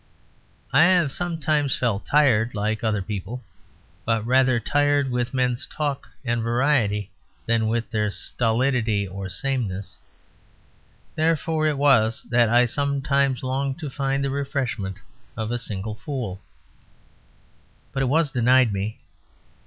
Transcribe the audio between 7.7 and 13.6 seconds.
their stolidity or sameness; therefore it was that I sometimes